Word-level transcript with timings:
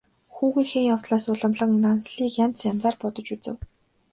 Хүүгийнхээ 0.35 0.83
явдлаас 0.95 1.23
уламлан 1.33 1.71
Нансалыг 1.83 2.33
янз 2.45 2.57
янзаар 2.71 2.95
бодож 3.01 3.27
үзэв. 3.35 3.57